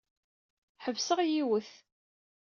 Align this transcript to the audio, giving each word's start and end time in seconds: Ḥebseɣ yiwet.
Ḥebseɣ 0.83 1.19
yiwet. 1.23 1.71